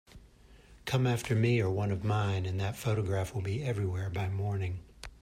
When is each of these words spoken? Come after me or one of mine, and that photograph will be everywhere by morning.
Come 0.85 1.05
after 1.05 1.35
me 1.35 1.61
or 1.61 1.69
one 1.69 1.91
of 1.91 2.03
mine, 2.03 2.47
and 2.47 2.59
that 2.59 2.75
photograph 2.75 3.35
will 3.35 3.43
be 3.43 3.61
everywhere 3.63 4.09
by 4.09 4.29
morning. 4.29 4.79